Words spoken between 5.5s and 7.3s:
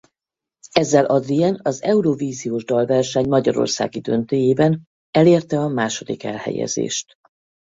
a második elhelyezést.